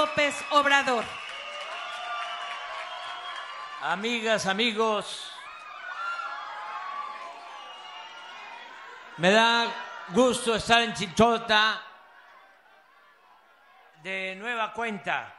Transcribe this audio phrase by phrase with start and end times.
[0.00, 1.04] López Obrador.
[3.82, 5.30] Amigas, amigos,
[9.18, 9.66] me da
[10.08, 11.82] gusto estar en Chichota
[14.02, 15.34] de nueva cuenta,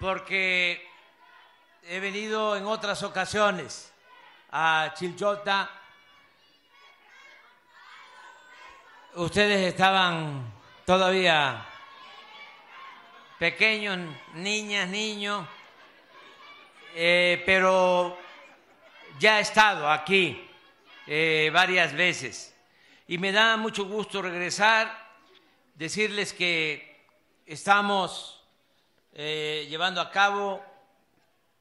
[0.00, 0.88] porque
[1.82, 3.92] he venido en otras ocasiones
[4.52, 5.68] a Chilchota.
[9.16, 10.50] Ustedes estaban
[10.86, 11.66] todavía
[13.42, 13.98] pequeños,
[14.34, 15.44] niñas, niños,
[16.94, 18.16] eh, pero
[19.18, 20.48] ya he estado aquí
[21.08, 22.54] eh, varias veces.
[23.08, 24.96] Y me da mucho gusto regresar,
[25.74, 27.04] decirles que
[27.44, 28.44] estamos
[29.12, 30.64] eh, llevando a cabo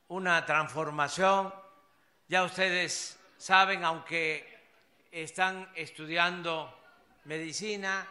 [0.09, 1.51] una transformación,
[2.27, 4.45] ya ustedes saben, aunque
[5.09, 6.79] están estudiando
[7.23, 8.07] medicina,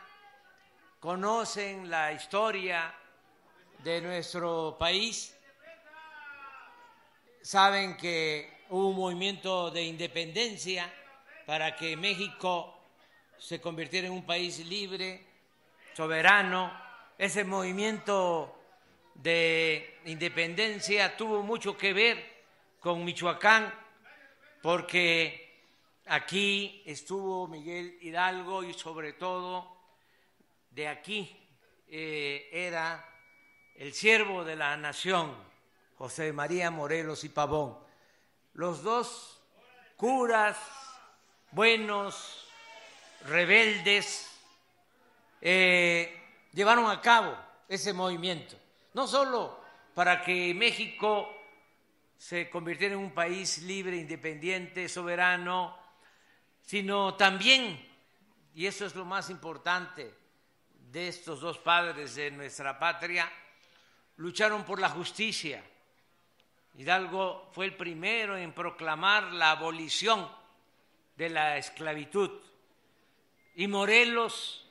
[0.98, 2.96] conocen la historia
[3.82, 5.34] de nuestro país,
[7.40, 10.92] saben que hubo un movimiento de independencia
[11.46, 12.78] para que México
[13.38, 15.24] se convirtiera en un país libre,
[15.94, 16.70] soberano.
[17.16, 18.54] Ese movimiento
[19.14, 22.42] de independencia tuvo mucho que ver
[22.80, 23.72] con Michoacán,
[24.62, 25.58] porque
[26.06, 29.76] aquí estuvo Miguel Hidalgo y sobre todo
[30.70, 31.36] de aquí
[31.88, 33.09] eh, era
[33.80, 35.34] el siervo de la nación,
[35.96, 37.78] José María Morelos y Pavón.
[38.52, 39.40] Los dos
[39.96, 40.58] curas
[41.52, 42.46] buenos,
[43.26, 44.38] rebeldes,
[45.40, 46.14] eh,
[46.52, 47.34] llevaron a cabo
[47.70, 48.54] ese movimiento,
[48.92, 49.58] no solo
[49.94, 51.34] para que México
[52.18, 55.74] se convirtiera en un país libre, independiente, soberano,
[56.60, 57.82] sino también,
[58.54, 60.12] y eso es lo más importante
[60.74, 63.32] de estos dos padres de nuestra patria,
[64.20, 65.64] lucharon por la justicia.
[66.76, 70.30] Hidalgo fue el primero en proclamar la abolición
[71.16, 72.30] de la esclavitud.
[73.56, 74.66] Y Morelos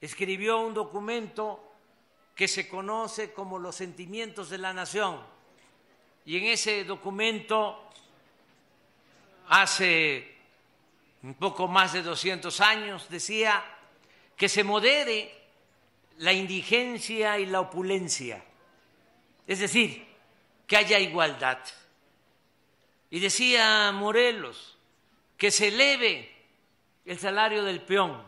[0.00, 1.72] escribió un documento
[2.34, 5.20] que se conoce como los sentimientos de la nación.
[6.24, 7.90] Y en ese documento,
[9.48, 10.36] hace
[11.22, 13.62] un poco más de 200 años, decía
[14.34, 15.43] que se modere
[16.18, 18.44] la indigencia y la opulencia,
[19.46, 20.06] es decir,
[20.66, 21.58] que haya igualdad.
[23.10, 24.78] Y decía Morelos
[25.36, 26.34] que se eleve
[27.04, 28.22] el salario del peón.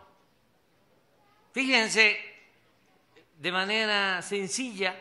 [1.52, 2.18] Fíjense
[3.38, 4.94] de manera sencilla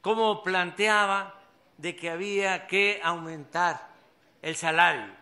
[0.00, 1.40] cómo planteaba
[1.76, 3.88] de que había que aumentar
[4.42, 5.12] el salario.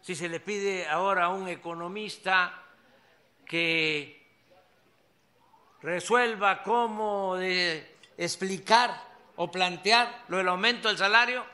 [0.00, 2.62] Si se le pide ahora a un economista
[3.44, 4.15] que
[5.82, 7.36] resuelva cómo
[8.16, 9.02] explicar
[9.36, 11.44] o plantear lo del aumento del salario,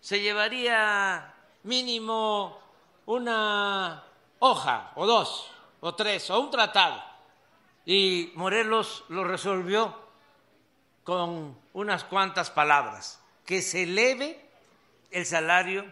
[0.00, 2.58] se llevaría mínimo
[3.06, 4.04] una
[4.40, 7.02] hoja o dos o tres o un tratado.
[7.84, 9.94] Y Morelos lo resolvió
[11.04, 14.44] con unas cuantas palabras, que se eleve
[15.12, 15.84] el salario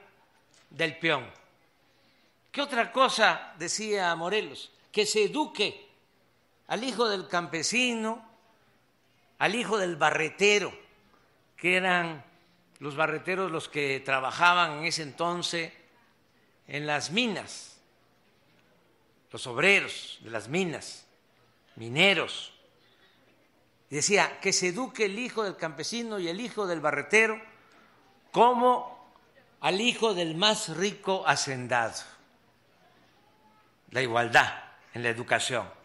[0.71, 1.25] del peón.
[2.51, 4.73] ¿Qué otra cosa decía Morelos?
[4.91, 5.89] Que se eduque
[6.69, 8.27] al hijo del campesino,
[9.39, 10.73] al hijo del barretero,
[11.57, 12.25] que eran
[12.79, 15.73] los barreteros los que trabajaban en ese entonces
[16.67, 17.77] en las minas,
[19.31, 21.07] los obreros de las minas,
[21.77, 22.53] mineros.
[23.91, 27.41] decía que se eduque el hijo del campesino y el hijo del barretero
[28.33, 29.15] como
[29.61, 31.95] al hijo del más rico hacendado.
[33.91, 34.53] La igualdad
[34.93, 35.84] en la educación.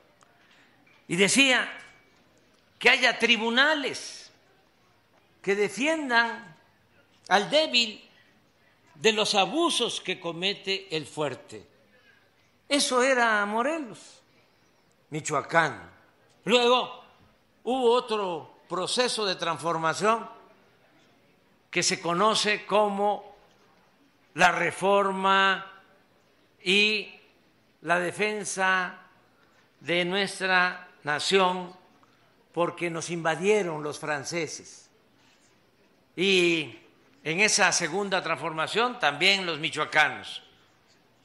[1.09, 1.67] Y decía
[2.77, 4.31] que haya tribunales
[5.41, 6.55] que defiendan
[7.29, 8.07] al débil
[8.93, 11.65] de los abusos que comete el fuerte.
[12.67, 14.21] Eso era Morelos,
[15.09, 15.89] Michoacán.
[16.45, 17.03] Luego
[17.63, 20.29] hubo otro proceso de transformación
[21.71, 23.35] que se conoce como
[24.35, 25.65] la reforma
[26.63, 27.15] y
[27.81, 28.99] la defensa
[29.79, 31.73] de nuestra nación
[32.53, 34.89] porque nos invadieron los franceses.
[36.15, 36.77] Y
[37.23, 40.43] en esa segunda transformación también los michoacanos.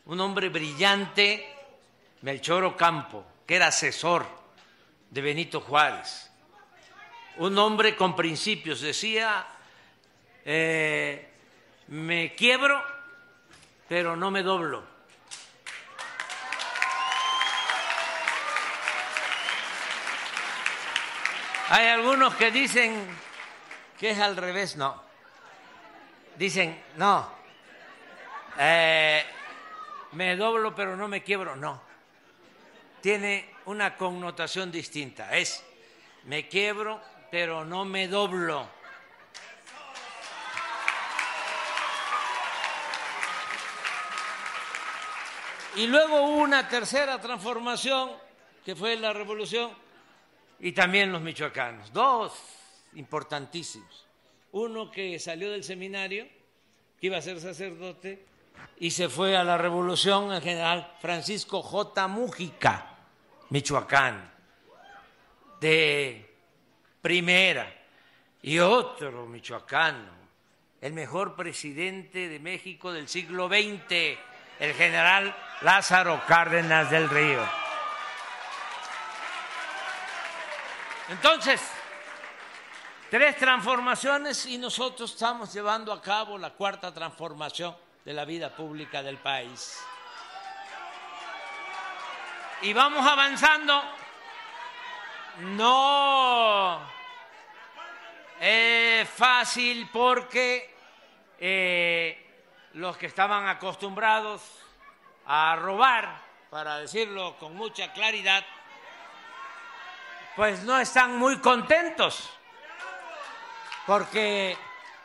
[0.06, 1.46] Un hombre brillante,
[2.22, 4.26] Melchor Ocampo, que era asesor
[5.10, 6.30] de Benito Juárez.
[7.36, 9.46] Un hombre con principios, decía,
[10.44, 11.28] eh,
[11.88, 12.82] me quiebro,
[13.88, 14.93] pero no me doblo.
[21.70, 23.06] Hay algunos que dicen
[23.98, 25.02] que es al revés, no.
[26.36, 27.30] Dicen, no,
[28.58, 29.24] eh,
[30.12, 31.80] me doblo pero no me quiebro, no.
[33.00, 35.34] Tiene una connotación distinta.
[35.34, 35.64] Es,
[36.24, 37.00] me quiebro
[37.30, 38.68] pero no me doblo.
[45.76, 48.12] Y luego hubo una tercera transformación,
[48.64, 49.72] que fue la revolución,
[50.64, 52.32] y también los michoacanos, dos
[52.94, 54.06] importantísimos.
[54.52, 56.26] Uno que salió del seminario,
[56.98, 58.24] que iba a ser sacerdote,
[58.78, 62.08] y se fue a la revolución, el general Francisco J.
[62.08, 62.96] Mújica,
[63.50, 64.32] Michoacán,
[65.60, 66.34] de
[67.02, 67.70] primera,
[68.40, 70.12] y otro michoacano,
[70.80, 74.16] el mejor presidente de México del siglo XX,
[74.60, 77.63] el general Lázaro Cárdenas del Río.
[81.08, 81.60] Entonces,
[83.10, 89.02] tres transformaciones y nosotros estamos llevando a cabo la cuarta transformación de la vida pública
[89.02, 89.78] del país.
[92.62, 93.82] Y vamos avanzando.
[95.40, 96.80] No
[98.40, 100.74] es fácil porque
[101.38, 104.40] eh, los que estaban acostumbrados
[105.26, 108.44] a robar, para decirlo con mucha claridad,
[110.36, 112.30] pues no están muy contentos,
[113.86, 114.56] porque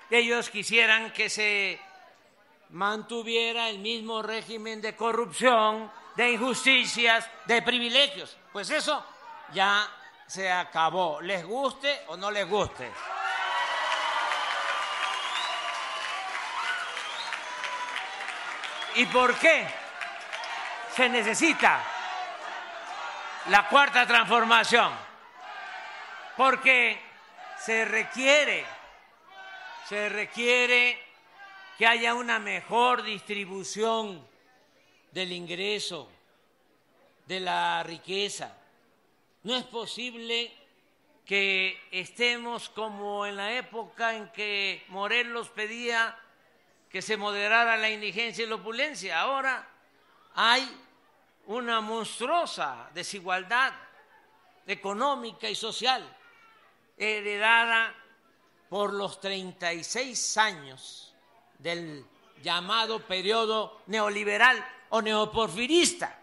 [0.09, 1.79] ellos quisieran que se
[2.69, 8.37] mantuviera el mismo régimen de corrupción, de injusticias, de privilegios.
[8.51, 9.05] Pues eso
[9.53, 9.87] ya
[10.25, 12.91] se acabó, les guste o no les guste.
[18.95, 19.67] ¿Y por qué
[20.95, 21.81] se necesita
[23.47, 25.08] la cuarta transformación?
[26.39, 26.97] Porque
[27.57, 28.65] se requiere,
[29.89, 30.97] se requiere
[31.77, 34.25] que haya una mejor distribución
[35.11, 36.09] del ingreso,
[37.25, 38.55] de la riqueza.
[39.43, 40.49] No es posible
[41.25, 46.17] que estemos como en la época en que Morelos pedía
[46.89, 49.19] que se moderara la indigencia y la opulencia.
[49.19, 49.67] Ahora
[50.35, 50.73] hay
[51.47, 53.73] una monstruosa desigualdad
[54.65, 56.15] económica y social
[56.99, 57.95] heredada
[58.69, 61.15] por los 36 años
[61.57, 62.05] del
[62.43, 66.19] llamado periodo neoliberal o neoporfirista,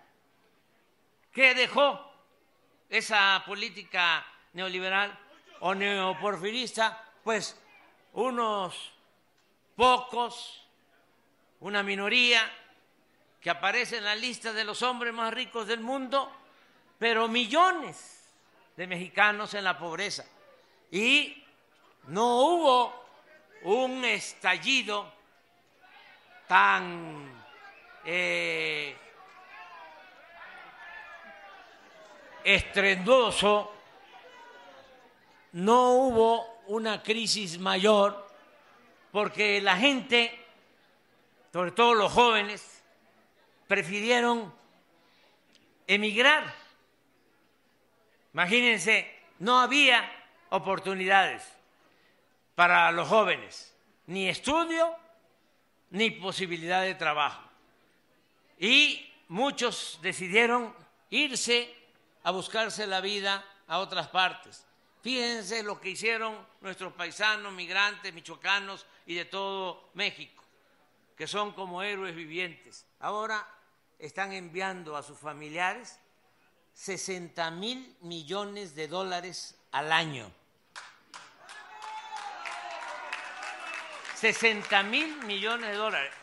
[1.32, 2.12] que dejó
[2.88, 5.19] esa política neoliberal
[5.61, 7.58] o neoporfirista, pues
[8.12, 8.93] unos
[9.75, 10.62] pocos,
[11.61, 12.40] una minoría
[13.40, 16.31] que aparece en la lista de los hombres más ricos del mundo,
[16.99, 18.32] pero millones
[18.76, 20.25] de mexicanos en la pobreza.
[20.91, 21.44] Y
[22.09, 23.06] no hubo
[23.62, 25.12] un estallido
[26.47, 27.44] tan
[28.05, 28.97] eh,
[32.44, 33.73] estrendoso,
[35.53, 38.27] no hubo una crisis mayor
[39.11, 40.38] porque la gente,
[41.53, 42.83] sobre todo los jóvenes,
[43.67, 44.55] prefirieron
[45.87, 46.55] emigrar.
[48.33, 50.15] Imagínense, no había
[50.50, 51.43] oportunidades
[52.54, 53.75] para los jóvenes,
[54.06, 54.94] ni estudio,
[55.90, 57.42] ni posibilidad de trabajo.
[58.59, 60.75] Y muchos decidieron
[61.11, 61.73] irse
[62.23, 64.66] a buscarse la vida a otras partes.
[65.02, 70.42] Fíjense lo que hicieron nuestros paisanos, migrantes, michoacanos y de todo México,
[71.16, 72.87] que son como héroes vivientes.
[72.99, 73.47] Ahora
[73.99, 76.00] están enviando a sus familiares
[76.75, 80.33] 60 mil millones de dólares al año.
[84.14, 86.14] 60 mil millones de dólares.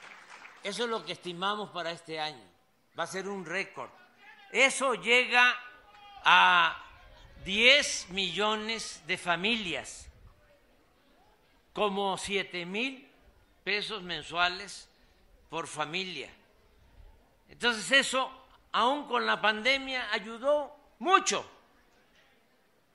[0.63, 2.43] Eso es lo que estimamos para este año.
[2.97, 3.91] Va a ser un récord.
[4.51, 5.55] Eso llega
[6.23, 6.83] a
[7.45, 10.07] 10 millones de familias,
[11.73, 13.07] como 7 mil
[13.63, 14.89] pesos mensuales
[15.51, 16.31] por familia.
[17.49, 18.31] Entonces eso,
[18.71, 21.52] aún con la pandemia, ayudó mucho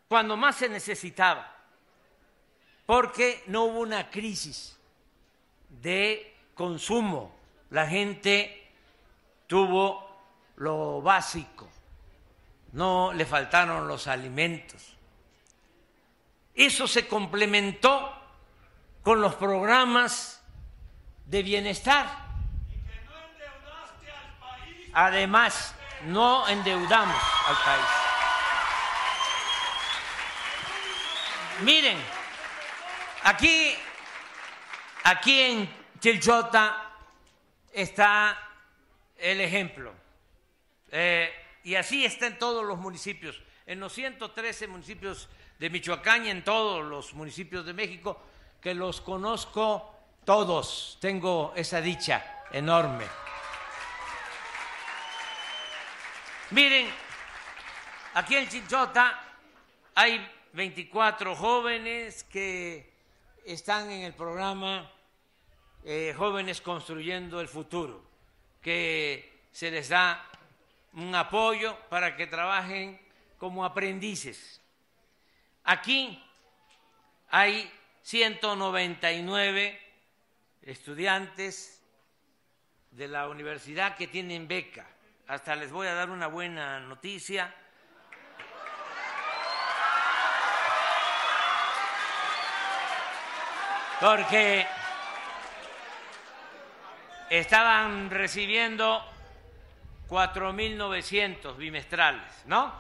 [0.09, 1.55] cuando más se necesitaba,
[2.87, 4.79] porque no hubo una crisis
[5.69, 7.37] de consumo.
[7.71, 8.73] La gente
[9.47, 10.09] tuvo
[10.57, 11.69] lo básico
[12.73, 14.95] no le faltaron los alimentos.
[16.55, 18.15] Eso se complementó
[19.03, 20.43] con los programas
[21.27, 22.09] de bienestar.
[24.93, 25.75] Además,
[26.07, 27.98] no endeudamos al país.
[31.63, 31.99] Miren,
[33.25, 33.75] aquí,
[35.03, 36.93] aquí en Chilchota
[37.73, 38.39] está
[39.17, 39.93] el ejemplo.
[40.93, 41.33] Eh,
[41.65, 43.43] y así está en todos los municipios.
[43.67, 48.23] En los 113 municipios de Michoacán y en todos los municipios de México,
[48.61, 50.97] que los conozco todos.
[51.01, 53.05] Tengo esa dicha enorme.
[56.51, 56.89] Miren,
[58.15, 59.21] aquí en Chinchota
[59.97, 62.93] hay 24 jóvenes que
[63.45, 64.91] están en el programa
[65.85, 68.05] eh, Jóvenes Construyendo el Futuro,
[68.61, 70.25] que se les da
[70.95, 73.01] un apoyo para que trabajen
[73.39, 74.61] como aprendices.
[75.65, 76.23] Aquí
[77.29, 77.71] hay
[78.03, 79.81] 199
[80.63, 81.83] estudiantes
[82.91, 84.87] de la universidad que tienen beca.
[85.27, 87.55] Hasta les voy a dar una buena noticia.
[94.01, 94.65] Porque
[97.31, 99.05] estaban recibiendo
[100.09, 102.73] 4.900 bimestrales, ¿no?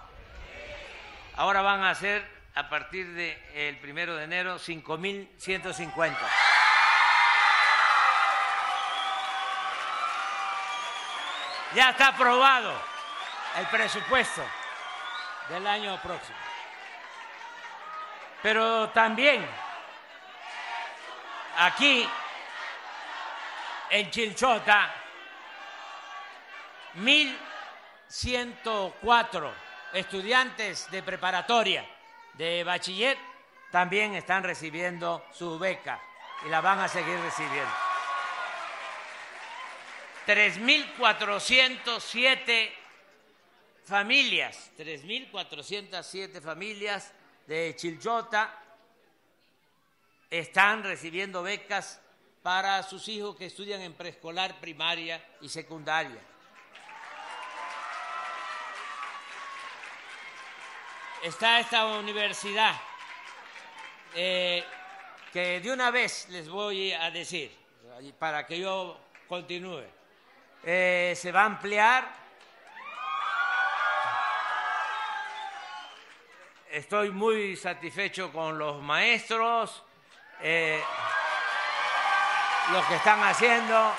[1.36, 6.16] Ahora van a ser, a partir del primero de enero, 5.150.
[11.74, 12.72] Ya está aprobado
[13.58, 14.42] el presupuesto
[15.48, 16.38] del año próximo.
[18.40, 19.44] Pero también
[21.56, 22.08] aquí
[23.90, 24.94] en Chilchota
[26.96, 29.52] 1.104
[29.92, 31.84] estudiantes de preparatoria,
[32.34, 33.16] de bachiller,
[33.70, 36.00] también están recibiendo su beca
[36.46, 37.72] y la van a seguir recibiendo.
[40.26, 42.70] 3.407
[43.84, 47.12] familias, 3.407 familias
[47.46, 48.67] de Chilchota
[50.30, 52.00] están recibiendo becas
[52.42, 56.20] para sus hijos que estudian en preescolar, primaria y secundaria.
[61.22, 62.74] Está esta universidad
[64.14, 64.64] eh,
[65.32, 67.54] que de una vez les voy a decir,
[68.18, 69.82] para que yo continúe,
[70.62, 72.28] eh, se va a ampliar.
[76.70, 79.82] Estoy muy satisfecho con los maestros.
[80.40, 80.80] Eh,
[82.70, 83.92] lo que están haciendo,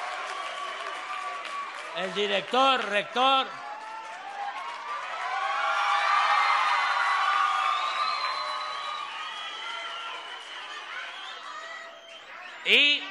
[1.98, 3.48] el director, rector.
[12.63, 13.03] Y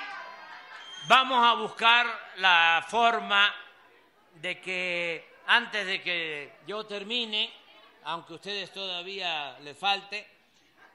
[1.06, 2.06] vamos a buscar
[2.36, 3.54] la forma
[4.36, 7.52] de que antes de que yo termine,
[8.04, 10.26] aunque a ustedes todavía les falte,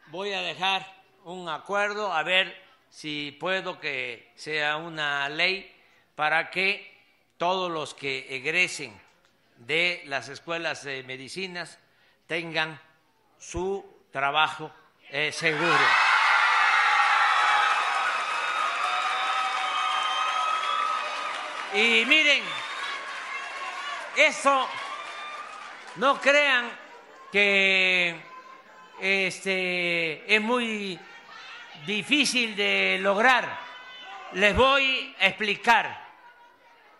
[0.08, 2.56] voy a dejar un acuerdo a ver
[2.89, 5.74] si puedo que sea una ley
[6.15, 6.92] para que
[7.38, 9.00] todos los que egresen
[9.58, 11.80] de las escuelas de medicinas
[12.27, 12.80] tengan
[13.39, 14.72] su trabajo
[15.10, 15.86] eh, seguro.
[21.74, 22.44] Y miren,
[24.15, 24.68] eso
[25.96, 26.72] no crean
[27.32, 28.22] que
[29.00, 31.00] este, es muy
[31.86, 33.60] difícil de lograr.
[34.34, 36.04] Les voy a explicar.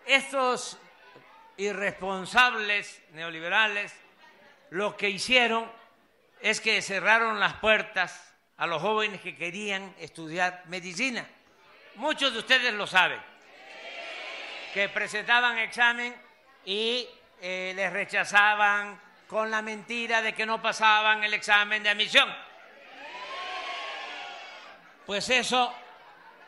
[0.06, 0.78] Estos
[1.56, 3.94] irresponsables neoliberales
[4.70, 5.70] lo que hicieron
[6.40, 11.26] es que cerraron las puertas a los jóvenes que querían estudiar medicina.
[11.96, 13.20] Muchos de ustedes lo saben,
[14.72, 16.14] que presentaban examen
[16.64, 17.08] y
[17.40, 22.28] eh, les rechazaban con la mentira de que no pasaban el examen de admisión.
[25.06, 25.72] Pues eso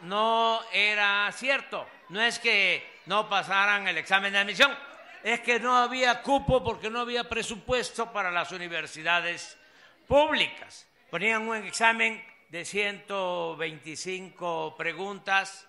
[0.01, 1.87] no era cierto.
[2.09, 4.75] No es que no pasaran el examen de admisión,
[5.23, 9.59] es que no había cupo porque no había presupuesto para las universidades
[10.07, 10.89] públicas.
[11.11, 15.69] Ponían un examen de 125 preguntas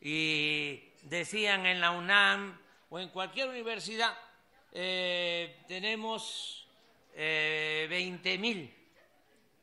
[0.00, 2.58] y decían en la UNAM
[2.88, 4.16] o en cualquier universidad,
[4.72, 6.66] eh, tenemos
[7.14, 8.74] eh, 20 mil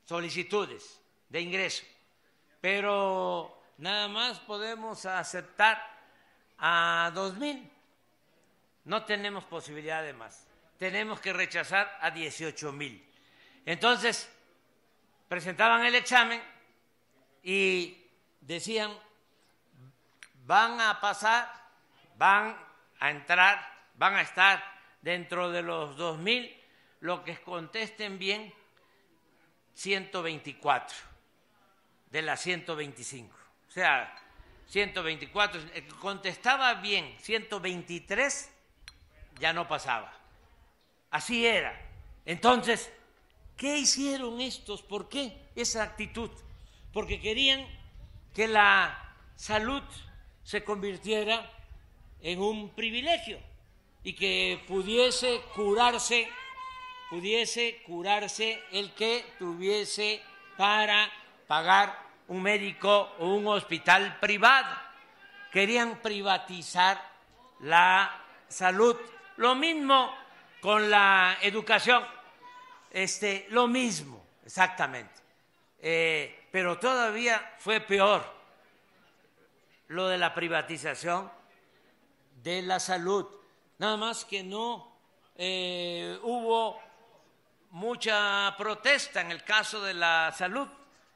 [0.06, 1.84] solicitudes de ingreso
[2.62, 5.82] pero nada más podemos aceptar
[6.58, 7.70] a dos mil.
[8.86, 10.46] No tenemos posibilidad de más.
[10.78, 13.06] Tenemos que rechazar a 18 mil.
[13.66, 14.30] Entonces,
[15.28, 16.42] presentaban el examen
[17.44, 17.98] y
[18.42, 18.92] decían,
[20.46, 21.52] van a pasar,
[22.18, 22.58] van
[23.00, 23.62] a entrar,
[23.96, 24.64] van a estar
[25.02, 26.56] dentro de los dos mil,
[27.02, 28.54] lo que contesten bien,
[29.76, 31.10] 124
[32.12, 33.36] de la 125.
[33.68, 34.16] O sea,
[34.68, 38.52] 124, el que contestaba bien 123,
[39.40, 40.14] ya no pasaba.
[41.10, 41.80] Así era.
[42.26, 42.92] Entonces,
[43.58, 44.82] ¿qué hicieron estos?
[44.82, 46.30] ¿Por qué esa actitud?
[46.94, 47.66] Porque querían
[48.34, 49.84] que la salud
[50.44, 51.52] se convirtiera
[52.22, 53.40] en un privilegio
[54.04, 56.28] y que pudiese curarse,
[57.10, 60.22] pudiese curarse el que tuviese
[60.58, 61.10] para
[61.50, 64.70] pagar un médico o un hospital privado.
[65.52, 67.02] Querían privatizar
[67.62, 68.96] la salud.
[69.38, 70.14] Lo mismo
[70.62, 72.06] con la educación,
[72.92, 75.16] este, lo mismo, exactamente.
[75.80, 78.24] Eh, pero todavía fue peor
[79.88, 81.32] lo de la privatización
[82.44, 83.26] de la salud.
[83.80, 85.00] Nada más que no
[85.36, 86.80] eh, hubo
[87.72, 90.68] mucha protesta en el caso de la salud.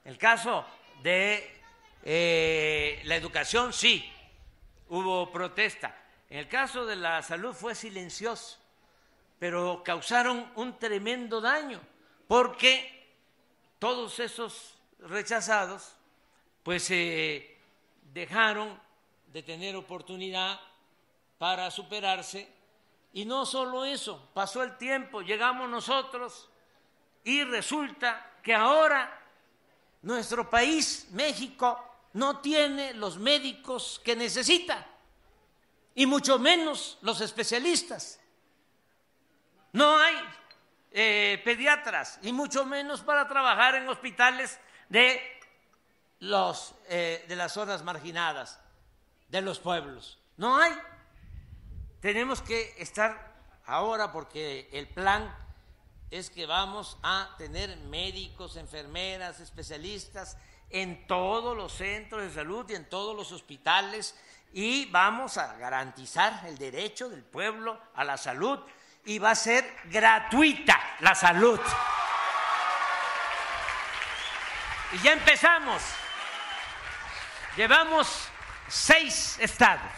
[0.05, 0.65] El caso
[1.01, 1.61] de
[2.03, 4.11] eh, la educación, sí,
[4.89, 5.95] hubo protesta.
[6.29, 8.57] En el caso de la salud fue silencioso,
[9.39, 11.79] pero causaron un tremendo daño,
[12.27, 13.07] porque
[13.79, 15.95] todos esos rechazados,
[16.63, 17.57] pues eh,
[18.13, 18.79] dejaron
[19.27, 20.59] de tener oportunidad
[21.37, 22.49] para superarse.
[23.13, 26.49] Y no solo eso, pasó el tiempo, llegamos nosotros
[27.23, 29.22] y resulta que ahora
[30.03, 34.85] nuestro país, México, no tiene los médicos que necesita,
[35.95, 38.19] y mucho menos los especialistas.
[39.71, 40.15] No hay
[40.91, 45.21] eh, pediatras, y mucho menos para trabajar en hospitales de
[46.19, 48.59] los, eh, de las zonas marginadas,
[49.29, 50.19] de los pueblos.
[50.37, 50.73] No hay.
[52.01, 53.33] Tenemos que estar
[53.65, 55.33] ahora porque el plan
[56.13, 60.37] es que vamos a tener médicos, enfermeras, especialistas
[60.69, 64.15] en todos los centros de salud y en todos los hospitales
[64.53, 68.59] y vamos a garantizar el derecho del pueblo a la salud
[69.05, 71.59] y va a ser gratuita la salud.
[74.91, 75.81] Y ya empezamos.
[77.57, 78.29] Llevamos
[78.67, 79.91] seis estados.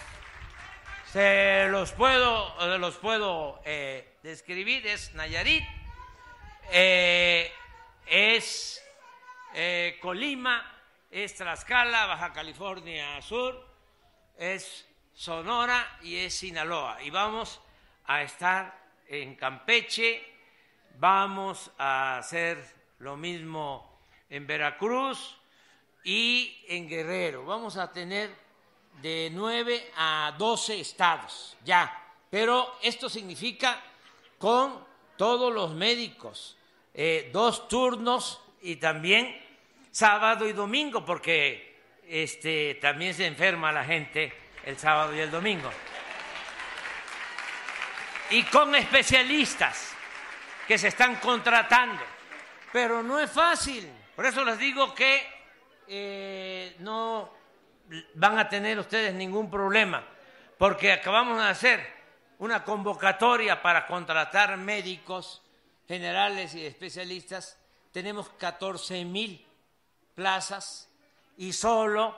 [1.11, 4.87] Se los puedo, los puedo eh, describir.
[4.87, 5.65] Es Nayarit,
[6.71, 7.51] eh,
[8.05, 8.83] es
[9.53, 10.71] eh, Colima,
[11.09, 13.65] es Tlaxcala, Baja California Sur,
[14.37, 17.01] es Sonora y es Sinaloa.
[17.03, 17.61] Y vamos
[18.05, 20.23] a estar en Campeche,
[20.97, 22.57] vamos a hacer
[22.99, 23.99] lo mismo
[24.29, 25.37] en Veracruz,
[26.05, 27.43] y en Guerrero.
[27.45, 28.33] Vamos a tener
[29.01, 31.91] de 9 a 12 estados ya,
[32.29, 33.81] pero esto significa
[34.37, 34.85] con
[35.17, 36.57] todos los médicos,
[36.93, 39.35] eh, dos turnos y también
[39.91, 44.33] sábado y domingo, porque este, también se enferma la gente
[44.65, 45.69] el sábado y el domingo.
[48.31, 49.95] Y con especialistas
[50.67, 52.01] que se están contratando,
[52.73, 53.89] pero no es fácil.
[54.15, 55.21] Por eso les digo que
[55.87, 57.31] eh, no
[58.15, 60.03] van a tener ustedes ningún problema,
[60.57, 61.94] porque acabamos de hacer
[62.39, 65.41] una convocatoria para contratar médicos
[65.87, 67.57] generales y especialistas.
[67.91, 69.45] Tenemos 14 mil
[70.13, 70.89] plazas
[71.37, 72.15] y solo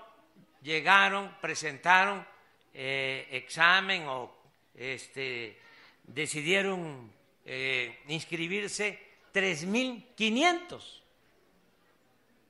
[0.62, 2.26] llegaron, presentaron
[2.74, 4.36] eh, examen o
[4.76, 5.60] este,
[6.04, 7.12] decidieron
[7.46, 9.00] eh, inscribirse
[9.34, 10.74] 3.500.
[10.74, 10.82] O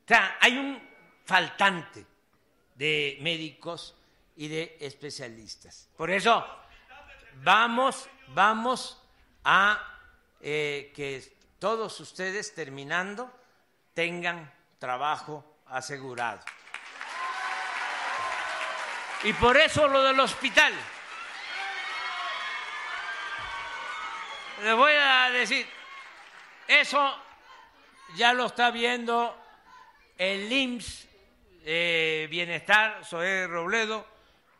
[0.07, 0.81] sea, hay un
[1.25, 2.05] faltante
[2.75, 3.95] de médicos
[4.37, 5.89] y de especialistas.
[5.97, 6.45] Por eso
[7.43, 9.01] vamos, vamos
[9.43, 9.81] a
[10.41, 11.23] eh, que
[11.59, 13.31] todos ustedes terminando
[13.93, 16.39] tengan trabajo asegurado.
[19.23, 20.73] Y por eso lo del hospital.
[24.63, 25.67] Les voy a decir,
[26.67, 27.15] eso
[28.15, 29.35] ya lo está viendo
[30.17, 31.07] el IMSS
[31.69, 34.07] eh, Bienestar, Zoé Robledo,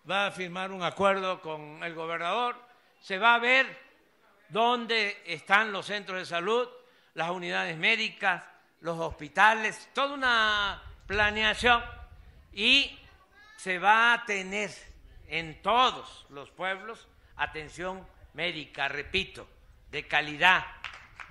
[0.09, 2.66] va a firmar un acuerdo con el gobernador,
[2.99, 3.65] se va a ver
[4.49, 6.67] dónde están los centros de salud,
[7.13, 8.43] las unidades médicas,
[8.81, 11.83] los hospitales, toda una planeación
[12.53, 12.97] y
[13.55, 14.71] se va a tener
[15.27, 17.07] en todos los pueblos
[17.38, 19.47] atención médica, repito,
[19.89, 20.65] de calidad,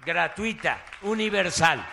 [0.05, 1.85] gratuita, universal.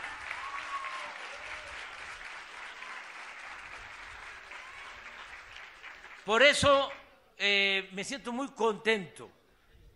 [6.26, 6.92] Por eso
[7.38, 9.30] eh, me siento muy contento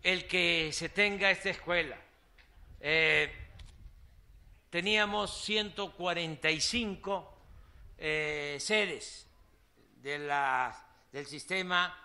[0.02, 1.96] el que se tenga esta escuela.
[2.80, 3.32] Eh,
[4.70, 7.38] teníamos 145
[7.98, 9.26] eh, sedes
[10.00, 11.96] del sistema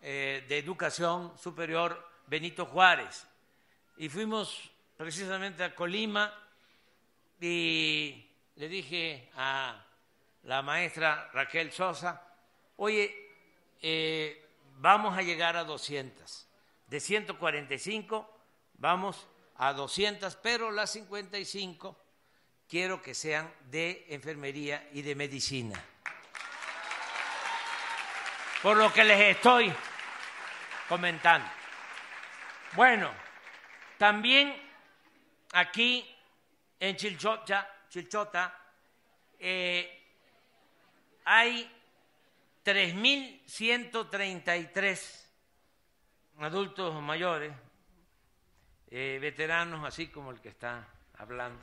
[0.00, 3.26] eh, de educación superior Benito Juárez.
[3.98, 6.32] Y fuimos precisamente a Colima
[7.40, 9.84] y le dije a
[10.44, 12.22] la maestra Raquel Sosa,
[12.76, 13.14] oye,
[14.78, 16.47] vamos a llegar a 200.
[16.88, 18.38] De 145
[18.74, 21.96] vamos a 200, pero las 55
[22.68, 25.80] quiero que sean de enfermería y de medicina.
[28.62, 29.72] Por lo que les estoy
[30.88, 31.48] comentando.
[32.72, 33.12] Bueno,
[33.98, 34.52] también
[35.52, 36.12] aquí
[36.80, 38.60] en Chilchota, Chilchota
[39.38, 40.02] eh,
[41.24, 41.70] hay
[42.64, 45.27] 3.133
[46.40, 47.52] adultos mayores,
[48.90, 50.86] eh, veteranos así como el que está
[51.18, 51.60] hablando,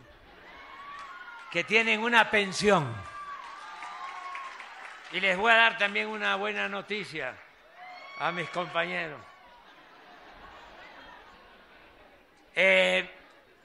[1.52, 2.94] que tienen una pensión.
[5.12, 7.36] Y les voy a dar también una buena noticia
[8.20, 9.20] a mis compañeros.
[12.54, 13.10] Eh,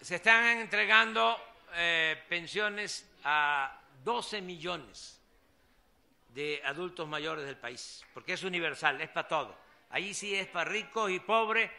[0.01, 1.37] se están entregando
[1.75, 5.21] eh, pensiones a 12 millones
[6.29, 9.60] de adultos mayores del país, porque es universal, es para todo.
[9.91, 11.71] Ahí sí es para ricos y pobres,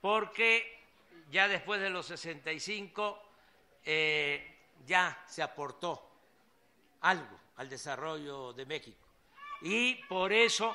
[0.00, 0.80] porque
[1.30, 3.22] ya después de los 65
[3.84, 6.10] eh, ya se aportó
[7.02, 9.06] algo al desarrollo de México.
[9.62, 10.74] Y por eso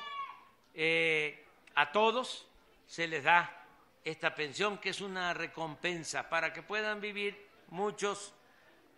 [1.74, 2.46] a todos
[2.86, 3.64] se les da
[4.04, 8.34] esta pensión, que es una recompensa para que puedan vivir muchos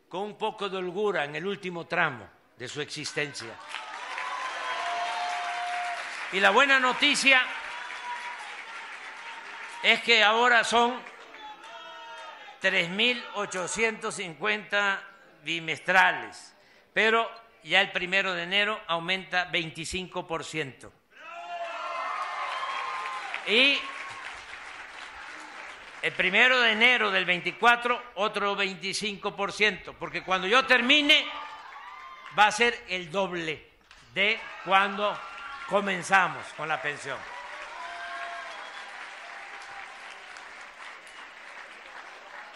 [0.09, 3.57] con un poco de holgura en el último tramo de su existencia.
[6.33, 7.41] Y la buena noticia
[9.93, 11.01] es que ahora son
[12.61, 15.01] 3.850
[15.45, 16.57] bimestrales,
[16.93, 17.31] pero
[17.63, 20.91] ya el primero de enero aumenta 25%.
[23.47, 23.79] Y
[26.03, 31.25] el primero de enero del 24 otro 25%, porque cuando yo termine
[32.37, 33.71] va a ser el doble
[34.13, 35.17] de cuando
[35.69, 37.36] comenzamos con la pensión.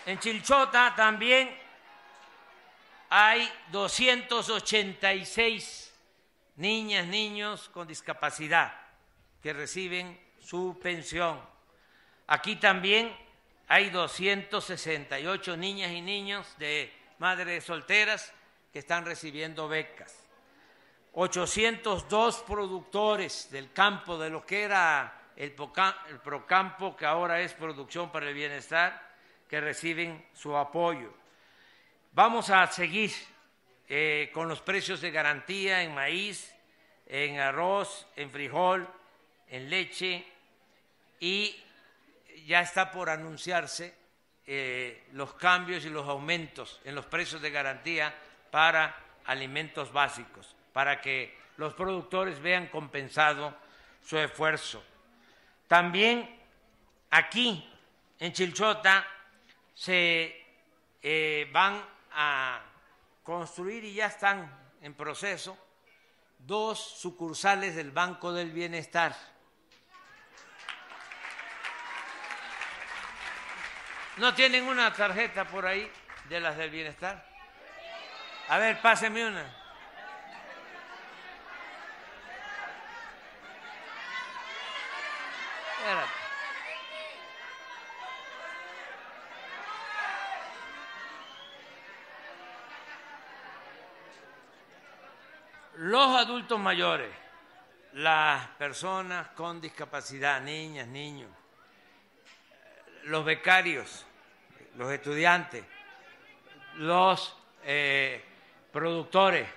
[0.06, 1.54] En Chilchota también
[3.10, 5.94] hay 286
[6.56, 8.72] niñas, niños con discapacidad
[9.42, 11.38] que reciben su pensión.
[12.26, 13.14] Aquí también
[13.68, 18.32] hay 268 niñas y niños de madres solteras
[18.72, 20.16] que están recibiendo becas.
[21.12, 28.28] 802 productores del campo, de lo que era el, Procampo, que ahora es Producción para
[28.28, 29.09] el Bienestar,
[29.50, 31.12] que reciben su apoyo.
[32.12, 33.10] Vamos a seguir
[33.88, 36.54] eh, con los precios de garantía en maíz,
[37.08, 38.88] en arroz, en frijol,
[39.48, 40.24] en leche
[41.18, 41.60] y
[42.46, 43.92] ya está por anunciarse
[44.46, 48.14] eh, los cambios y los aumentos en los precios de garantía
[48.52, 53.56] para alimentos básicos, para que los productores vean compensado
[54.00, 54.80] su esfuerzo.
[55.66, 56.38] También
[57.10, 57.68] aquí
[58.20, 59.04] en Chilchota
[59.80, 60.36] se
[61.02, 62.60] eh, van a
[63.22, 65.56] construir y ya están en proceso
[66.38, 69.16] dos sucursales del Banco del Bienestar
[74.18, 75.90] ¿No tienen una tarjeta por ahí
[76.28, 77.26] de las del bienestar?
[78.48, 79.46] A ver, páseme una.
[85.78, 86.19] Espérate.
[95.90, 97.10] Los adultos mayores,
[97.94, 101.28] las personas con discapacidad, niñas, niños,
[103.06, 104.06] los becarios,
[104.76, 105.64] los estudiantes,
[106.76, 108.24] los eh,
[108.72, 109.48] productores,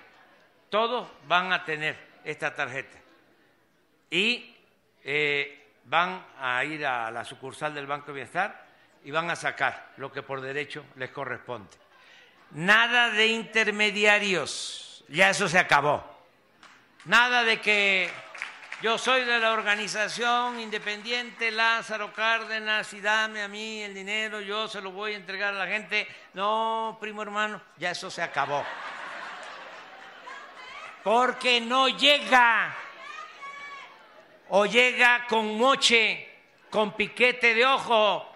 [0.70, 2.98] todos van a tener esta tarjeta
[4.10, 4.56] y
[5.04, 8.66] eh, van a ir a la sucursal del Banco de Bienestar
[9.04, 11.76] y van a sacar lo que por derecho les corresponde.
[12.50, 16.12] Nada de intermediarios, ya eso se acabó.
[17.06, 18.10] Nada de que
[18.80, 24.68] yo soy de la organización independiente Lázaro Cárdenas y dame a mí el dinero, yo
[24.68, 26.08] se lo voy a entregar a la gente.
[26.32, 28.64] No, primo hermano, ya eso se acabó.
[31.02, 32.74] Porque no llega.
[34.48, 36.26] O llega con moche,
[36.70, 38.34] con piquete de ojo.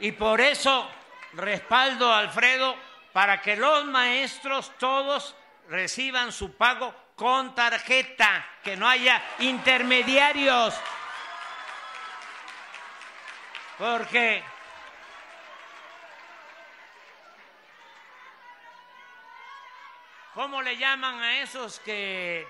[0.00, 0.90] Y por eso
[1.34, 2.74] respaldo a Alfredo
[3.12, 5.36] para que los maestros todos
[5.68, 10.72] reciban su pago con tarjeta, que no haya intermediarios.
[13.76, 14.42] Porque
[20.32, 22.46] ¿cómo le llaman a esos que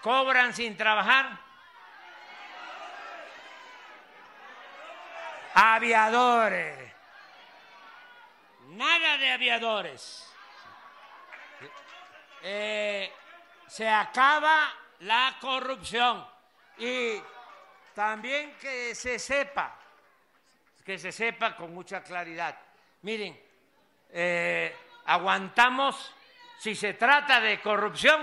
[0.00, 1.38] cobran sin trabajar?
[5.54, 6.92] Aviadores.
[8.68, 10.35] Nada de aviadores.
[12.42, 13.12] Eh,
[13.66, 16.26] se acaba la corrupción
[16.78, 17.20] y
[17.94, 19.74] también que se sepa,
[20.84, 22.56] que se sepa con mucha claridad.
[23.02, 23.38] Miren,
[24.10, 26.14] eh, aguantamos,
[26.58, 28.20] si se trata de corrupción,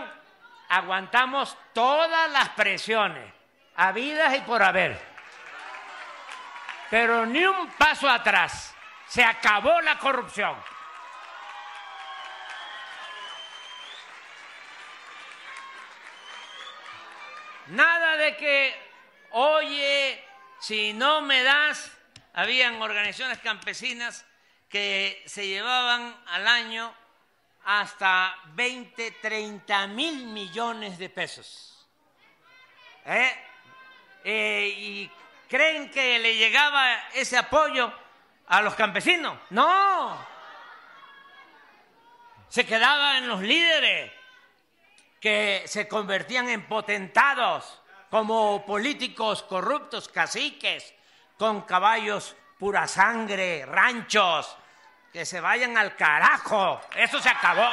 [0.69, 3.31] aguantamos todas las presiones,
[3.75, 4.99] habidas y por haber.
[6.89, 8.75] Pero ni un paso atrás,
[9.07, 10.55] se acabó la corrupción.
[17.73, 18.75] Nada de que,
[19.31, 20.23] oye,
[20.59, 21.91] si no me das,
[22.35, 24.27] habían organizaciones campesinas
[24.69, 26.93] que se llevaban al año
[27.65, 31.87] hasta 20, 30 mil millones de pesos.
[33.05, 33.43] ¿Eh?
[34.23, 35.11] Eh, ¿Y
[35.49, 37.91] creen que le llegaba ese apoyo
[38.49, 39.35] a los campesinos?
[39.49, 40.27] No.
[42.49, 44.11] Se quedaba en los líderes
[45.23, 50.93] que se convertían en potentados como políticos corruptos, caciques,
[51.37, 54.57] con caballos pura sangre, ranchos,
[55.13, 56.81] que se vayan al carajo.
[56.93, 57.69] Eso se acabó.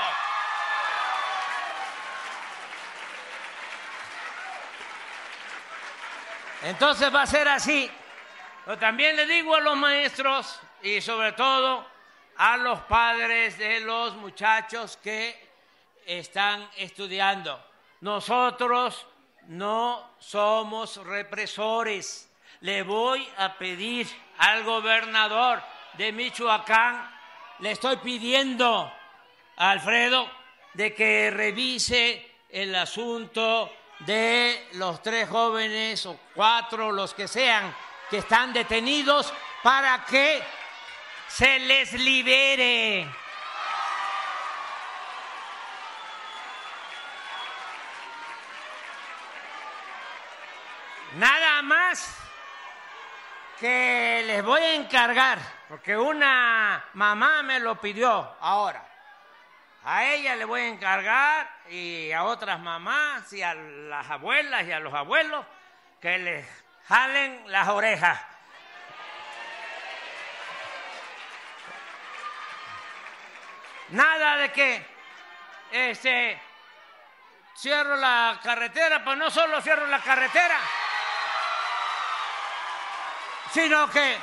[6.63, 7.91] Entonces va a ser así.
[8.65, 11.85] Pero también le digo a los maestros y sobre todo
[12.37, 15.50] a los padres de los muchachos que
[16.07, 17.63] están estudiando.
[18.01, 19.07] Nosotros
[19.49, 22.31] no somos represores.
[22.61, 24.07] Le voy a pedir
[24.39, 25.63] al gobernador
[25.95, 27.11] de Michoacán,
[27.61, 28.93] le estoy pidiendo
[29.57, 30.31] a Alfredo
[30.75, 37.75] de que revise el asunto de los tres jóvenes o cuatro, los que sean,
[38.09, 39.33] que están detenidos
[39.63, 40.43] para que
[41.29, 43.07] se les libere.
[51.17, 52.17] Nada más
[53.59, 58.87] que les voy a encargar, porque una mamá me lo pidió ahora.
[59.85, 64.73] A ella le voy a encargar y a otras mamás y a las abuelas y
[64.73, 65.45] a los abuelos
[66.01, 66.47] que les
[66.87, 68.21] jalen las orejas.
[73.89, 74.87] Nada de que
[75.73, 76.41] este
[77.57, 80.57] cierro la carretera, pues no solo cierro la carretera
[83.53, 84.17] sino que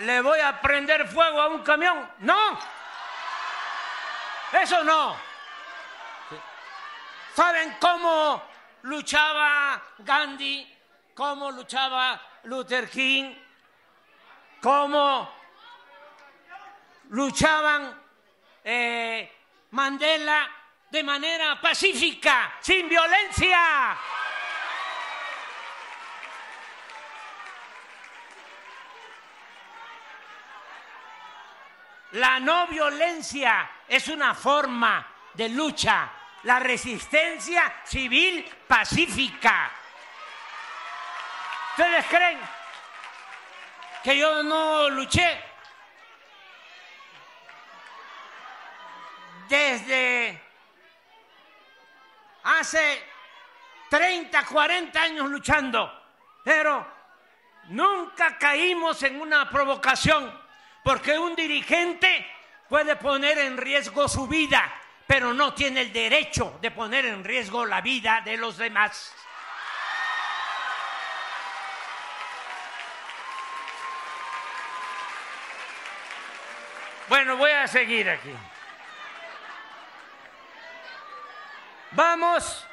[0.00, 2.10] le voy a prender fuego a un camión.
[2.18, 2.58] No,
[4.52, 5.16] eso no.
[7.34, 8.42] ¿Saben cómo
[8.82, 10.76] luchaba Gandhi?
[11.14, 13.34] ¿Cómo luchaba Luther King?
[14.60, 15.32] ¿Cómo
[17.10, 18.00] luchaban
[18.64, 19.32] eh,
[19.70, 20.48] Mandela
[20.90, 23.96] de manera pacífica, sin violencia?
[32.12, 36.10] La no violencia es una forma de lucha,
[36.42, 39.70] la resistencia civil pacífica.
[41.70, 42.40] ¿Ustedes creen
[44.02, 45.44] que yo no luché?
[49.48, 50.42] Desde
[52.42, 53.04] hace
[53.88, 56.02] 30, 40 años luchando,
[56.42, 56.86] pero
[57.68, 60.39] nunca caímos en una provocación
[60.90, 62.26] porque un dirigente
[62.68, 64.74] puede poner en riesgo su vida,
[65.06, 69.14] pero no tiene el derecho de poner en riesgo la vida de los demás.
[77.08, 78.34] Bueno, voy a seguir aquí.
[81.92, 82.66] Vamos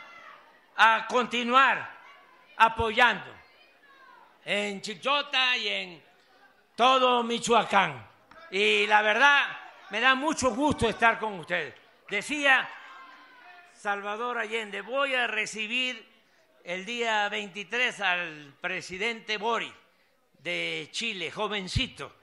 [0.76, 1.88] a continuar
[2.58, 3.32] apoyando
[4.44, 6.08] en Chichota y en
[6.78, 8.08] todo Michoacán.
[8.52, 9.48] Y la verdad,
[9.90, 11.74] me da mucho gusto estar con ustedes.
[12.08, 12.70] Decía
[13.74, 16.08] Salvador Allende, voy a recibir
[16.64, 19.74] el día 23 al presidente Bori
[20.38, 22.16] de Chile, jovencito,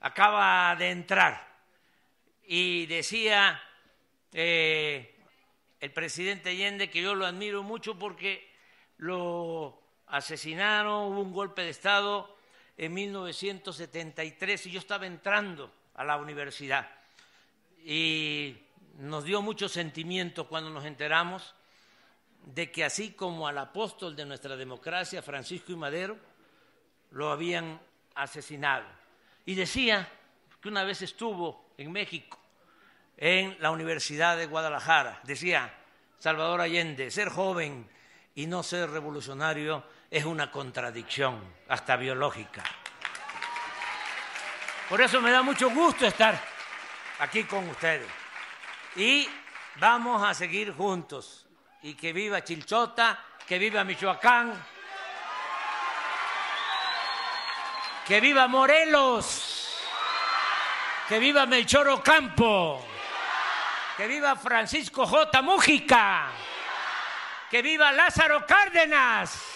[0.00, 1.46] acaba de entrar.
[2.48, 3.62] y decía
[4.32, 5.14] eh,
[5.78, 8.52] el presidente Allende que yo lo admiro mucho porque
[8.96, 12.35] lo asesinaron, hubo un golpe de Estado
[12.76, 16.88] en 1973 y yo estaba entrando a la universidad.
[17.84, 18.56] Y
[18.98, 21.54] nos dio mucho sentimiento cuando nos enteramos
[22.44, 26.16] de que así como al apóstol de nuestra democracia, Francisco y Madero,
[27.10, 27.80] lo habían
[28.14, 28.86] asesinado.
[29.44, 30.08] Y decía
[30.60, 32.38] que una vez estuvo en México,
[33.16, 35.72] en la Universidad de Guadalajara, decía
[36.18, 37.88] Salvador Allende, ser joven
[38.34, 39.84] y no ser revolucionario
[40.16, 42.62] es una contradicción, hasta biológica.
[44.88, 46.40] Por eso me da mucho gusto estar
[47.18, 48.08] aquí con ustedes.
[48.94, 49.28] Y
[49.76, 51.46] vamos a seguir juntos.
[51.82, 54.54] Y que viva Chilchota, que viva Michoacán,
[58.06, 59.82] que viva Morelos,
[61.08, 62.82] que viva Melchor Ocampo,
[63.98, 65.42] que viva Francisco J.
[65.42, 66.28] Mújica,
[67.50, 69.55] que viva Lázaro Cárdenas,